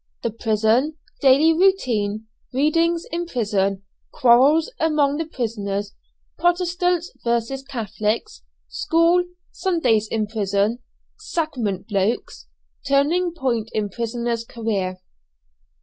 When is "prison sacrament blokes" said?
10.25-12.47